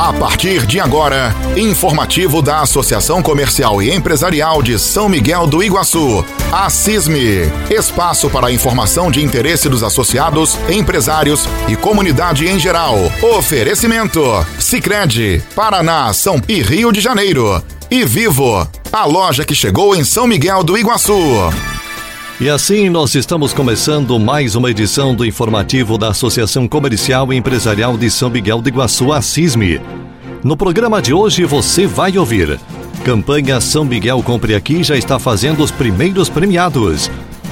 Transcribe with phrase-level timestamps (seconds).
[0.00, 6.24] A partir de agora, informativo da Associação Comercial e Empresarial de São Miguel do Iguaçu,
[6.52, 7.50] a CISME.
[7.68, 12.94] Espaço para informação de interesse dos associados, empresários e comunidade em geral.
[13.20, 14.22] Oferecimento:
[14.60, 17.60] Sicredi, Paraná, São e Rio de Janeiro.
[17.90, 21.18] E Vivo, a loja que chegou em São Miguel do Iguaçu.
[22.40, 27.98] E assim nós estamos começando mais uma edição do informativo da Associação Comercial e Empresarial
[27.98, 29.80] de São Miguel do Iguaçu, a CISME.
[30.44, 32.60] No programa de hoje você vai ouvir.
[33.04, 37.10] Campanha São Miguel Compre Aqui já está fazendo os primeiros premiados.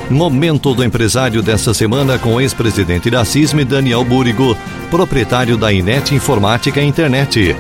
[0.09, 4.57] Momento do empresário dessa semana com o ex-presidente da CISME, Daniel Búrigo,
[4.89, 7.57] proprietário da Inet Informática e Internet.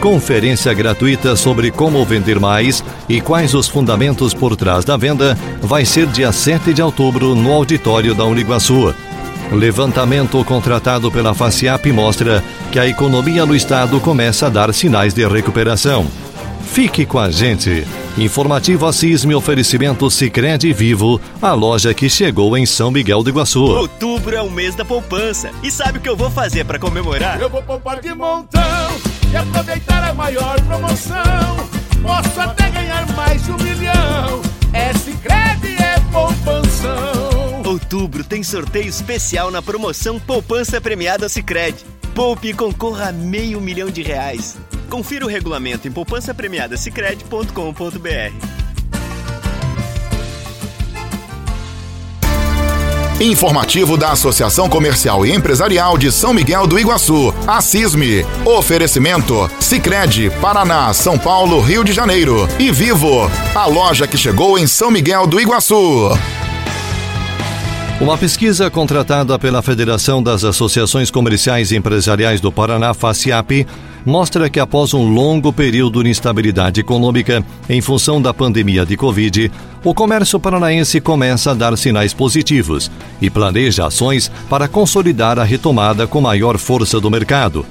[0.00, 5.84] Conferência gratuita sobre como vender mais e quais os fundamentos por trás da venda vai
[5.84, 8.94] ser dia 7 de outubro no auditório da Uniguaçu.
[9.52, 15.26] Levantamento contratado pela FACIAP mostra que a economia no estado começa a dar sinais de
[15.28, 16.06] recuperação.
[16.72, 17.86] Fique com a gente.
[18.16, 23.64] Informativo Assisme oferecimento Sicredi Vivo, a loja que chegou em São Miguel do Iguaçu.
[23.64, 25.50] Outubro é o mês da poupança.
[25.62, 27.38] E sabe o que eu vou fazer para comemorar?
[27.38, 28.79] Eu vou poupar de montão
[29.32, 31.70] e aproveitar a maior promoção.
[32.02, 34.42] Posso até ganhar mais de um milhão.
[34.72, 37.62] É Sicredi é poupanção.
[37.64, 41.84] Outubro tem sorteio especial na promoção Poupança Premiada Sicredi.
[42.14, 44.56] Poupe e concorra a meio milhão de reais.
[44.88, 48.59] Confira o regulamento em poupançapremiadasicredi.com.br.
[53.20, 58.24] Informativo da Associação Comercial e Empresarial de São Miguel do Iguaçu, a CISME.
[58.46, 62.48] Oferecimento: Sicredi, Paraná, São Paulo, Rio de Janeiro.
[62.58, 66.08] E Vivo, a loja que chegou em São Miguel do Iguaçu.
[68.00, 73.66] Uma pesquisa contratada pela Federação das Associações Comerciais e Empresariais do Paraná, FACIAP,
[74.06, 79.52] mostra que após um longo período de instabilidade econômica em função da pandemia de Covid,
[79.84, 82.90] o comércio paranaense começa a dar sinais positivos
[83.20, 87.66] e planeja ações para consolidar a retomada com maior força do mercado.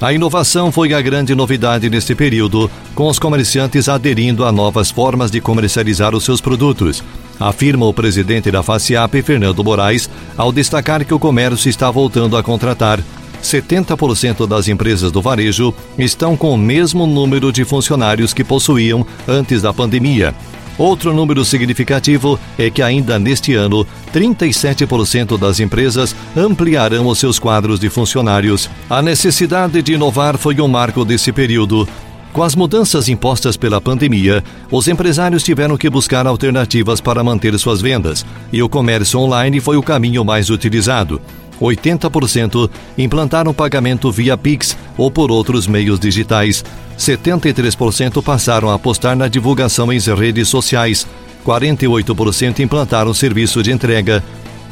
[0.00, 5.30] A inovação foi a grande novidade neste período, com os comerciantes aderindo a novas formas
[5.30, 7.04] de comercializar os seus produtos,
[7.38, 12.42] afirma o presidente da FACIAP, Fernando Moraes, ao destacar que o comércio está voltando a
[12.42, 12.98] contratar.
[13.42, 19.60] 70% das empresas do varejo estão com o mesmo número de funcionários que possuíam antes
[19.60, 20.34] da pandemia.
[20.80, 27.78] Outro número significativo é que ainda neste ano, 37% das empresas ampliarão os seus quadros
[27.78, 28.70] de funcionários.
[28.88, 31.86] A necessidade de inovar foi um marco desse período.
[32.32, 37.82] Com as mudanças impostas pela pandemia, os empresários tiveram que buscar alternativas para manter suas
[37.82, 41.20] vendas, e o comércio online foi o caminho mais utilizado.
[41.60, 46.64] 80% implantaram pagamento via Pix ou por outros meios digitais.
[46.98, 51.06] 73% passaram a apostar na divulgação em redes sociais.
[51.44, 54.22] 48% implantaram serviço de entrega.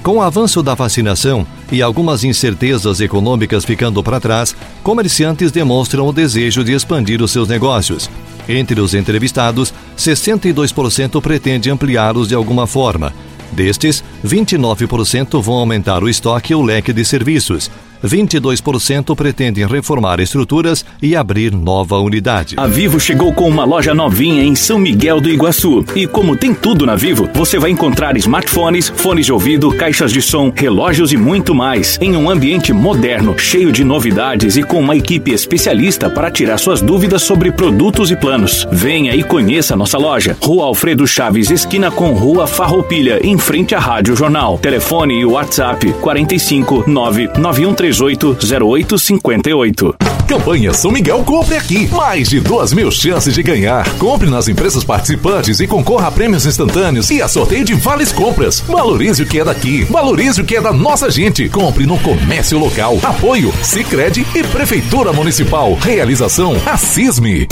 [0.03, 6.13] Com o avanço da vacinação e algumas incertezas econômicas ficando para trás, comerciantes demonstram o
[6.13, 8.09] desejo de expandir os seus negócios.
[8.49, 13.13] Entre os entrevistados, 62% pretende ampliá-los de alguma forma.
[13.53, 17.71] Destes, 29% vão aumentar o estoque e o leque de serviços.
[18.05, 22.55] 22% pretendem reformar estruturas e abrir nova unidade.
[22.57, 25.85] A Vivo chegou com uma loja novinha em São Miguel do Iguaçu.
[25.95, 30.23] E como tem tudo na Vivo, você vai encontrar smartphones, fones de ouvido, caixas de
[30.23, 31.99] som, relógios e muito mais.
[32.01, 36.81] Em um ambiente moderno, cheio de novidades e com uma equipe especialista para tirar suas
[36.81, 38.67] dúvidas sobre produtos e planos.
[38.71, 40.37] Venha e conheça nossa loja.
[40.41, 44.59] Rua Alfredo Chaves, esquina com Rua Farroupilha, em frente à Rádio Jornal.
[44.59, 49.95] Telefone e WhatsApp 45 991 380858.
[50.27, 51.89] Campanha São Miguel Compre Aqui.
[51.89, 53.89] Mais de duas mil chances de ganhar.
[53.95, 58.61] Compre nas empresas participantes e concorra a prêmios instantâneos e a sorteio de vales compras.
[58.61, 59.85] Valorize o que é daqui.
[59.85, 61.49] Valorize o que é da nossa gente.
[61.49, 62.99] Compre no comércio local.
[63.03, 65.75] Apoio Sicredi e Prefeitura Municipal.
[65.81, 67.49] Realização Assisme.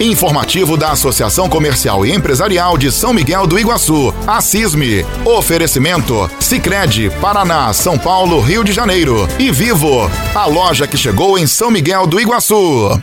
[0.00, 5.04] Informativo da Associação Comercial e Empresarial de São Miguel do Iguaçu, a CISME.
[5.26, 9.28] Oferecimento: Sicredi, Paraná, São Paulo, Rio de Janeiro.
[9.38, 12.98] E Vivo, a loja que chegou em São Miguel do Iguaçu.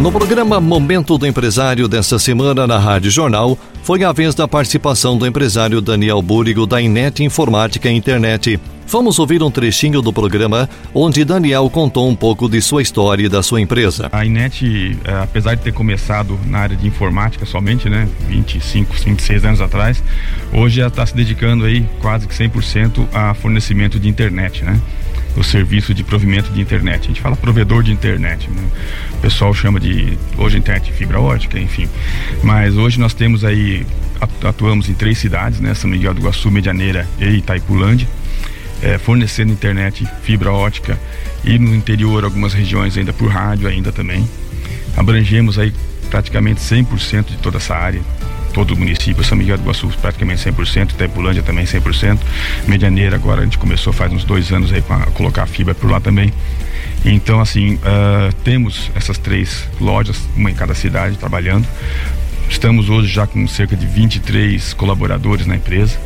[0.00, 5.16] No programa Momento do Empresário desta semana na Rádio Jornal, foi a vez da participação
[5.16, 8.60] do empresário Daniel Búrigo da Inet Informática Internet.
[8.86, 13.28] Vamos ouvir um trechinho do programa onde Daniel contou um pouco de sua história e
[13.28, 14.08] da sua empresa.
[14.10, 19.44] A Inet, é, apesar de ter começado na área de informática somente, né, 25, 26
[19.44, 20.02] anos atrás,
[20.52, 24.80] hoje já está se dedicando aí quase que 100% a fornecimento de internet, né?
[25.36, 27.04] O serviço de provimento de internet.
[27.04, 28.62] A gente fala provedor de internet, né?
[29.12, 31.88] o pessoal chama de hoje internet fibra ótica, enfim.
[32.42, 33.86] Mas hoje nós temos aí
[34.44, 35.72] atuamos em três cidades, né?
[35.74, 38.06] São Miguel do Iguaçu, Medianeira e Itaipulândia,
[38.82, 40.98] é, fornecendo internet fibra ótica
[41.44, 44.28] e no interior algumas regiões ainda por rádio ainda também.
[44.96, 45.72] Abrangemos aí
[46.10, 48.02] praticamente 100% de toda essa área
[48.52, 52.18] todo o município, São Miguel do Iguaçu praticamente 100%, Itaipulândia também 100%,
[52.66, 56.00] Medianeira agora a gente começou faz uns dois anos aí a colocar fibra por lá
[56.00, 56.32] também.
[57.04, 61.66] Então assim, uh, temos essas três lojas, uma em cada cidade trabalhando.
[62.48, 65.98] Estamos hoje já com cerca de 23 colaboradores na empresa,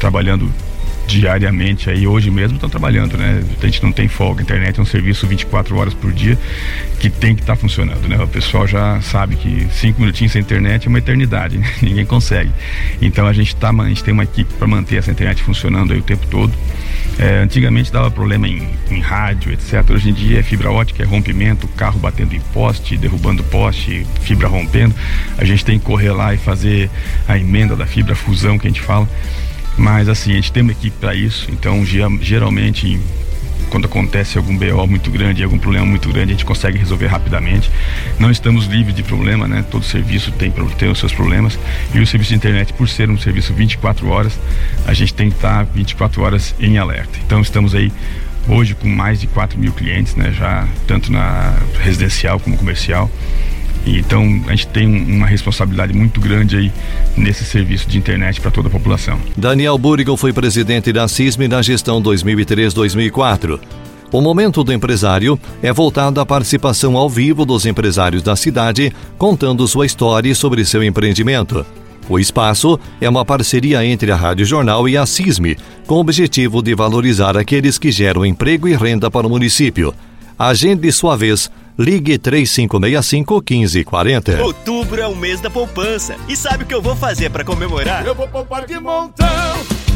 [0.00, 0.52] trabalhando
[1.06, 3.42] diariamente aí, hoje mesmo estão trabalhando, né?
[3.62, 6.36] A gente não tem folga, a internet é um serviço 24 horas por dia
[6.98, 8.18] que tem que estar tá funcionando, né?
[8.22, 11.70] O pessoal já sabe que cinco minutinhos sem internet é uma eternidade, né?
[11.80, 12.50] ninguém consegue.
[13.00, 15.98] Então a gente tá, a gente tem uma equipe para manter essa internet funcionando aí
[15.98, 16.52] o tempo todo.
[17.18, 19.88] É, antigamente dava problema em, em, rádio, etc.
[19.90, 24.48] Hoje em dia é fibra ótica, é rompimento, carro batendo em poste, derrubando poste, fibra
[24.48, 24.94] rompendo.
[25.38, 26.90] A gente tem que correr lá e fazer
[27.26, 29.08] a emenda da fibra, a fusão que a gente fala.
[29.76, 32.98] Mas assim, a gente tem uma equipe para isso, então geralmente
[33.70, 37.70] quando acontece algum BO muito grande, algum problema muito grande, a gente consegue resolver rapidamente.
[38.18, 39.64] Não estamos livres de problema, né?
[39.70, 41.58] Todo serviço tem, tem os seus problemas.
[41.92, 44.38] E o serviço de internet, por ser um serviço 24 horas,
[44.86, 47.18] a gente tem que estar 24 horas em alerta.
[47.26, 47.92] Então estamos aí
[48.48, 50.32] hoje com mais de 4 mil clientes, né?
[50.32, 53.10] Já tanto na residencial como comercial.
[53.86, 56.72] Então a gente tem uma responsabilidade muito grande aí
[57.16, 59.18] nesse serviço de internet para toda a população.
[59.36, 63.60] Daniel Burigon foi presidente da CISM na gestão 2003-2004.
[64.12, 69.66] O momento do empresário é voltado à participação ao vivo dos empresários da cidade, contando
[69.66, 71.66] sua história sobre seu empreendimento.
[72.08, 75.56] O espaço é uma parceria entre a Rádio Jornal e a CISM,
[75.86, 79.92] com o objetivo de valorizar aqueles que geram emprego e renda para o município.
[80.38, 84.42] Agende sua vez Ligue 3565 1540.
[84.42, 86.16] Outubro é o mês da poupança.
[86.26, 88.06] E sabe o que eu vou fazer para comemorar?
[88.06, 89.26] Eu vou poupar de montão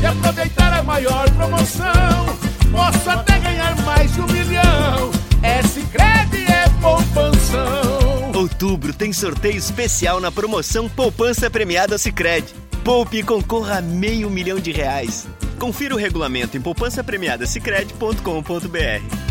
[0.01, 2.27] e aproveitar a maior promoção.
[2.71, 5.11] Posso até ganhar mais de um milhão.
[5.43, 8.31] É Sicredi é poupanção.
[8.35, 12.55] Outubro tem sorteio especial na promoção Poupança Premiada Sicredi.
[12.85, 15.27] Poupe e concorra a meio milhão de reais.
[15.59, 19.30] Confira o regulamento em poupançapremiadasicredi.com.br.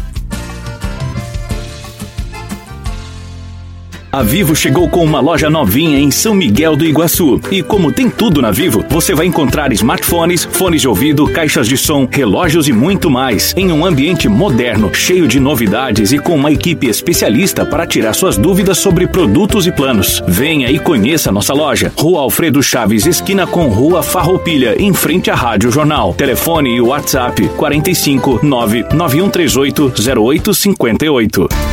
[4.12, 7.40] A Vivo chegou com uma loja novinha em São Miguel do Iguaçu.
[7.52, 11.78] E como tem tudo na Vivo, você vai encontrar smartphones, fones de ouvido, caixas de
[11.78, 16.52] som, relógios e muito mais, em um ambiente moderno, cheio de novidades e com uma
[16.52, 20.24] equipe especialista para tirar suas dúvidas sobre produtos e planos.
[20.28, 21.94] Venha e conheça nossa loja.
[21.96, 26.16] Rua Alfredo Chaves, esquina com Rua Farroupilha, em frente à Rádio Jornal.
[26.16, 31.69] Telefone e WhatsApp 45 99138 0858.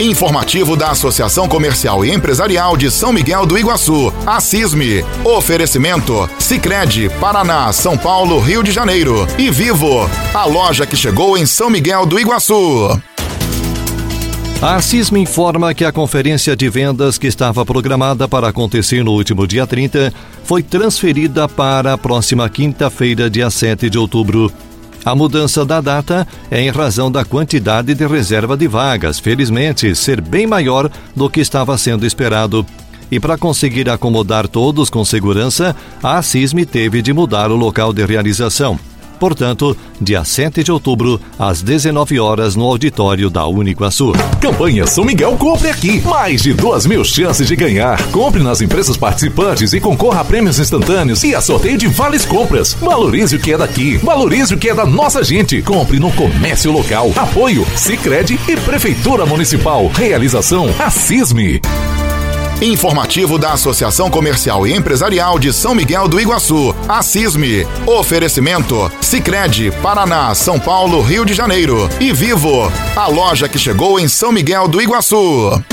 [0.00, 4.38] Informativo da Associação Comercial e Empresarial de São Miguel do Iguaçu, a.
[5.22, 11.44] Oferecimento: Sicredi, Paraná, São Paulo, Rio de Janeiro e Vivo, a loja que chegou em
[11.44, 12.98] São Miguel do Iguaçu.
[14.62, 19.46] A CISME informa que a conferência de vendas que estava programada para acontecer no último
[19.46, 20.14] dia 30
[20.44, 24.50] foi transferida para a próxima quinta-feira, dia 7 de outubro.
[25.04, 30.20] A mudança da data é em razão da quantidade de reserva de vagas, felizmente, ser
[30.20, 32.66] bem maior do que estava sendo esperado.
[33.10, 38.04] E para conseguir acomodar todos com segurança, a CISM teve de mudar o local de
[38.04, 38.78] realização.
[39.20, 44.12] Portanto, dia 7 de outubro, às 19 horas, no auditório da Uniguaçu.
[44.40, 46.00] Campanha São Miguel Compre Aqui.
[46.00, 48.02] Mais de duas mil chances de ganhar.
[48.10, 52.72] Compre nas empresas participantes e concorra a prêmios instantâneos e a sorteio de vales compras.
[52.72, 53.98] Valorize o que é daqui.
[53.98, 55.60] Valorize o que é da nossa gente.
[55.60, 57.12] Compre no comércio local.
[57.14, 59.86] Apoio Sicredi e Prefeitura Municipal.
[59.88, 61.60] Realização a CISME.
[62.62, 67.00] Informativo da Associação Comercial e Empresarial de São Miguel do Iguaçu, a.
[67.90, 74.06] Oferecimento: Sicredi, Paraná, São Paulo, Rio de Janeiro e Vivo, a loja que chegou em
[74.06, 75.64] São Miguel do Iguaçu.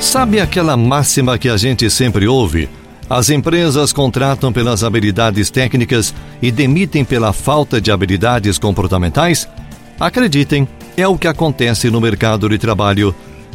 [0.00, 2.68] Sabe aquela máxima que a gente sempre ouve?
[3.10, 9.48] As empresas contratam pelas habilidades técnicas e demitem pela falta de habilidades comportamentais?
[9.98, 13.12] Acreditem, é o que acontece no mercado de trabalho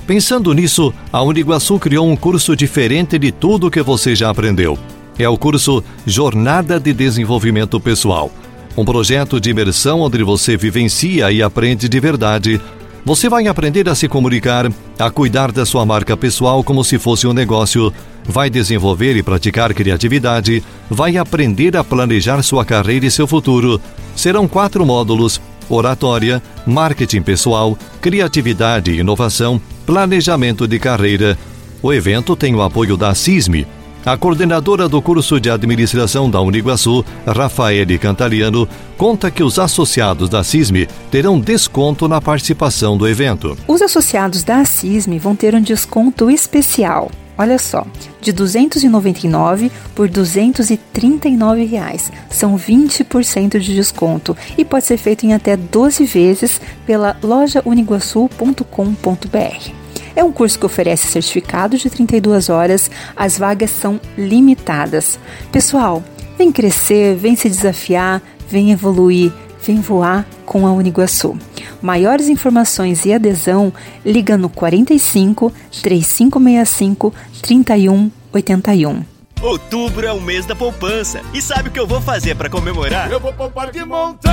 [0.07, 4.77] Pensando nisso, a Uniguaçu criou um curso diferente de tudo que você já aprendeu.
[5.17, 8.31] É o curso Jornada de Desenvolvimento Pessoal.
[8.75, 12.59] Um projeto de imersão onde você vivencia e aprende de verdade
[13.03, 17.25] Você vai aprender a se comunicar, a cuidar da sua marca pessoal como se fosse
[17.25, 17.91] um negócio,
[18.23, 23.81] vai desenvolver e praticar criatividade, vai aprender a planejar sua carreira e seu futuro.
[24.15, 31.37] Serão quatro módulos: oratória, marketing pessoal, criatividade e inovação, planejamento de carreira.
[31.81, 33.65] O evento tem o apoio da CISME
[34.03, 40.43] a coordenadora do curso de administração da Uniguaçu, Rafaele Cantaliano, conta que os associados da
[40.43, 43.55] CISME terão desconto na participação do evento.
[43.67, 47.11] Os associados da CISME vão ter um desconto especial.
[47.41, 47.87] Olha só,
[48.21, 52.11] de 299 por 239 reais.
[52.29, 59.71] São 20% de desconto e pode ser feito em até 12 vezes pela lojauniguaçu.com.br.
[60.15, 65.17] É um curso que oferece certificado de 32 horas, as vagas são limitadas.
[65.51, 66.03] Pessoal,
[66.37, 69.33] vem crescer, vem se desafiar, vem evoluir,
[69.63, 71.37] vem voar com a Uniguaçu.
[71.81, 73.73] Maiores informações e adesão,
[74.05, 75.51] liga no 45
[75.81, 79.03] 3565 3181.
[79.41, 81.21] Outubro é o mês da poupança.
[81.33, 83.11] E sabe o que eu vou fazer para comemorar?
[83.11, 84.31] Eu vou poupar de montão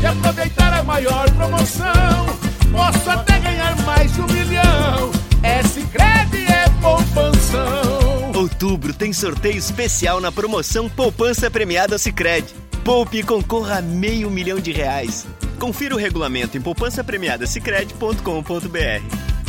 [0.00, 2.26] e aproveitar a maior promoção.
[2.72, 5.10] Posso até ganhar mais de um milhão.
[5.42, 8.32] É Sicredi é poupanção.
[8.34, 12.54] Outubro tem sorteio especial na promoção Poupança Premiada Sicredi.
[12.84, 15.26] Poupe e concorra a meio milhão de reais.
[15.58, 19.39] Confira o regulamento em poupançapremiadasicredi.com.br.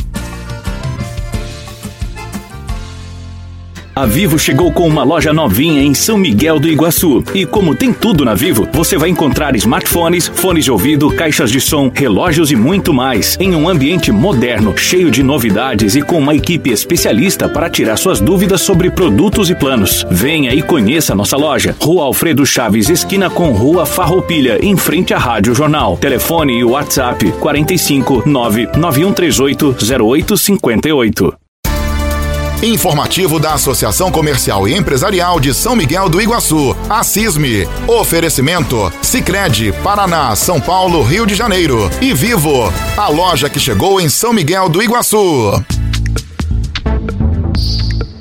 [3.94, 7.22] A Vivo chegou com uma loja novinha em São Miguel do Iguaçu.
[7.34, 11.60] E como tem tudo na Vivo, você vai encontrar smartphones, fones de ouvido, caixas de
[11.60, 13.36] som, relógios e muito mais.
[13.38, 18.18] Em um ambiente moderno, cheio de novidades e com uma equipe especialista para tirar suas
[18.18, 20.06] dúvidas sobre produtos e planos.
[20.10, 21.76] Venha e conheça nossa loja.
[21.78, 25.98] Rua Alfredo Chaves, esquina com Rua Farroupilha, em frente à Rádio Jornal.
[25.98, 31.41] Telefone e WhatsApp 45 99138 0858.
[32.62, 37.66] Informativo da Associação Comercial e Empresarial de São Miguel do Iguaçu, a CISME.
[37.88, 44.08] Oferecimento: Sicredi, Paraná, São Paulo, Rio de Janeiro e Vivo, a loja que chegou em
[44.08, 45.60] São Miguel do Iguaçu.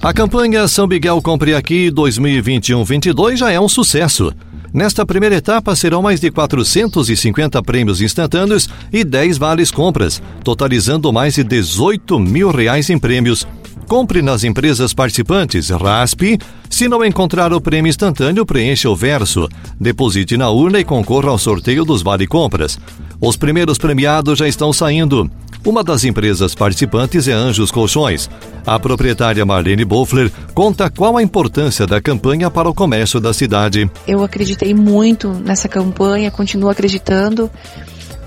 [0.02, 4.34] A campanha São Miguel Compre Aqui 2021-22 já é um sucesso.
[4.74, 11.36] Nesta primeira etapa serão mais de 450 prêmios instantâneos e 10 vales compras, totalizando mais
[11.36, 13.46] de 18 mil reais em prêmios.
[13.92, 16.40] Compre nas empresas participantes, raspe.
[16.70, 19.50] Se não encontrar o prêmio instantâneo, preencha o verso.
[19.78, 22.80] Deposite na urna e concorra ao sorteio dos Vale Compras.
[23.20, 25.30] Os primeiros premiados já estão saindo.
[25.66, 28.30] Uma das empresas participantes é Anjos Colchões.
[28.66, 33.92] A proprietária Marlene Boffler conta qual a importância da campanha para o comércio da cidade.
[34.08, 37.52] Eu acreditei muito nessa campanha, continuo acreditando.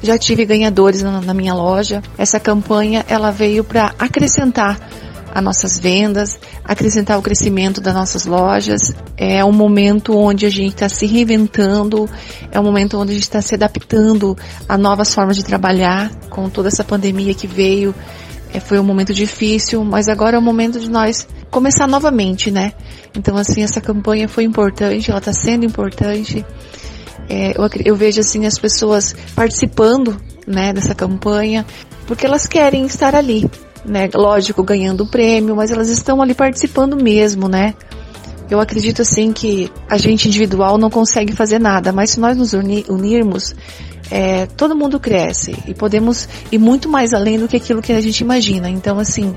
[0.02, 2.02] Já tive ganhadores na, minha loja.
[2.18, 4.78] Essa campanha ela veio para acrescentar
[5.34, 8.94] as nossas vendas, acrescentar o crescimento das nossas lojas.
[9.16, 12.08] É um momento onde a gente está se reinventando,
[12.52, 14.36] é um momento onde a gente está se adaptando
[14.68, 17.92] a novas formas de trabalhar com toda essa pandemia que veio.
[18.52, 22.72] É, foi um momento difícil, mas agora é o momento de nós começar novamente, né?
[23.16, 26.46] Então, assim, essa campanha foi importante, ela está sendo importante.
[27.28, 31.64] É, eu, eu, vejo assim as pessoas participando né, dessa campanha
[32.06, 33.48] porque elas querem estar ali,
[33.84, 34.08] né?
[34.14, 37.74] Lógico, ganhando o prêmio, mas elas estão ali participando mesmo, né?
[38.50, 42.52] Eu acredito assim que a gente individual não consegue fazer nada, mas se nós nos
[42.52, 43.54] unirmos,
[44.10, 48.00] é, todo mundo cresce e podemos ir muito mais além do que aquilo que a
[48.00, 48.68] gente imagina.
[48.68, 49.34] Então, assim,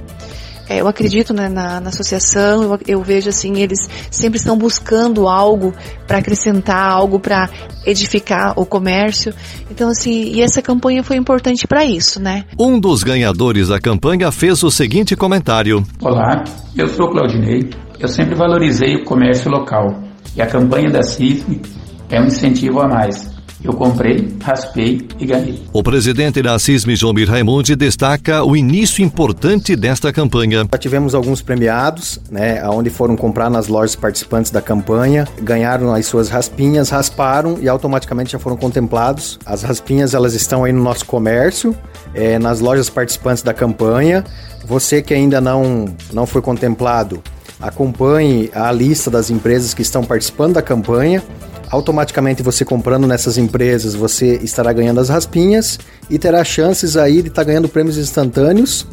[0.70, 5.28] é, eu acredito né, na, na, associação, eu, eu, vejo assim, eles sempre estão buscando
[5.28, 5.74] algo
[6.06, 7.50] para acrescentar, algo para
[7.86, 9.34] edificar o comércio.
[9.72, 12.46] Então, assim, e essa campanha foi importante para isso, né?
[12.60, 16.44] Um dos ganhadores da campanha fez o seguinte comentário: Olá,
[16.76, 17.70] eu sou Claudinei.
[18.00, 20.04] Eu sempre valorizei o comércio local
[20.36, 21.62] e a campanha da CISM
[22.10, 23.37] é um incentivo a mais.
[23.64, 25.64] Eu comprei, raspei e ganhei.
[25.74, 30.68] O presidente da CISM, Jomir Raimundi, destaca o início importante desta campanha.
[30.72, 36.06] Já tivemos alguns premiados, né, onde foram comprar nas lojas participantes da campanha, ganharam as
[36.06, 39.40] suas raspinhas, rasparam e automaticamente já foram contemplados.
[39.46, 41.76] As raspinhas elas estão aí no nosso comércio,
[42.14, 44.24] é, nas lojas participantes da campanha.
[44.66, 47.24] Você que ainda não, não foi contemplado,
[47.60, 51.24] acompanhe a lista das empresas que estão participando da campanha
[51.70, 57.30] automaticamente você comprando nessas empresas, você estará ganhando as raspinhas e terá chances aí de
[57.30, 58.88] estar tá ganhando prêmios instantâneos.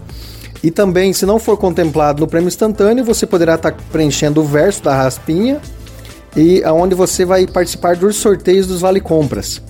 [0.62, 4.44] E também, se não for contemplado no prêmio instantâneo, você poderá estar tá preenchendo o
[4.44, 5.60] verso da raspinha
[6.34, 9.62] e aonde você vai participar dos sorteios dos vale compras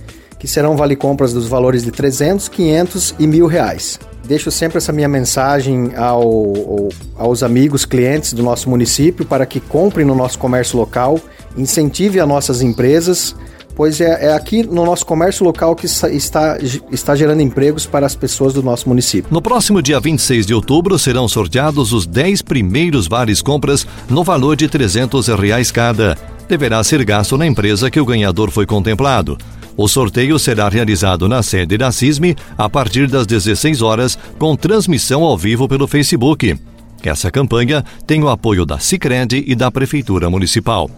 [0.44, 3.99] que serão vale compras dos valores de 300, 500 e mil reais.
[4.26, 10.04] Deixo sempre essa minha mensagem ao, aos amigos, clientes do nosso município para que comprem
[10.04, 11.18] no nosso comércio local,
[11.56, 13.34] incentive as nossas empresas,
[13.75, 18.14] pois é, é, aqui no nosso comércio local que está, está gerando empregos para as
[18.14, 19.32] pessoas do nosso município.
[19.32, 24.56] No próximo dia 26 de outubro serão sorteados os 10 primeiros vales compras no valor
[24.56, 26.16] de 300 reais cada.
[26.49, 29.38] Deverá ser gasto na empresa que o ganhador foi contemplado.
[29.76, 35.25] O sorteio será realizado na sede da CISME a partir das 16 horas, com transmissão
[35.25, 36.56] ao vivo pelo Facebook.
[37.02, 40.88] Essa campanha tem o apoio da Sicredi e da Prefeitura Municipal.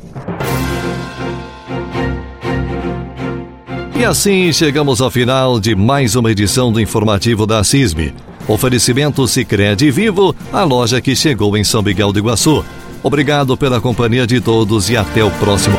[3.99, 8.12] E assim chegamos ao final de mais uma edição do informativo da CISME.
[8.47, 12.62] Oferecimento Sicredi Vivo, a loja que chegou em São Miguel do Iguaçu.
[13.03, 15.79] Obrigado pela companhia de todos e até o próximo